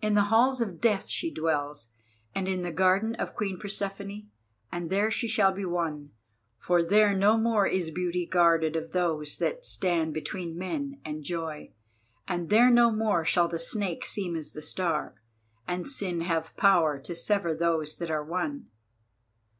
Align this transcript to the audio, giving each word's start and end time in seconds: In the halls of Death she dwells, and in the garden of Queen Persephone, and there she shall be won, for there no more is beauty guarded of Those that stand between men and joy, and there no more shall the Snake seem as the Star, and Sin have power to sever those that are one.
In 0.00 0.14
the 0.14 0.22
halls 0.24 0.60
of 0.60 0.80
Death 0.80 1.06
she 1.06 1.32
dwells, 1.32 1.92
and 2.34 2.48
in 2.48 2.62
the 2.64 2.72
garden 2.72 3.14
of 3.14 3.36
Queen 3.36 3.60
Persephone, 3.60 4.28
and 4.72 4.90
there 4.90 5.08
she 5.08 5.28
shall 5.28 5.52
be 5.52 5.64
won, 5.64 6.10
for 6.58 6.82
there 6.82 7.14
no 7.14 7.36
more 7.38 7.64
is 7.68 7.90
beauty 7.92 8.26
guarded 8.26 8.74
of 8.74 8.90
Those 8.90 9.38
that 9.38 9.64
stand 9.64 10.14
between 10.14 10.58
men 10.58 11.00
and 11.04 11.22
joy, 11.22 11.72
and 12.26 12.50
there 12.50 12.72
no 12.72 12.90
more 12.90 13.24
shall 13.24 13.46
the 13.46 13.60
Snake 13.60 14.04
seem 14.04 14.34
as 14.34 14.50
the 14.52 14.62
Star, 14.62 15.14
and 15.68 15.86
Sin 15.86 16.22
have 16.22 16.56
power 16.56 16.98
to 16.98 17.14
sever 17.14 17.54
those 17.54 17.96
that 17.98 18.10
are 18.10 18.24
one. 18.24 18.66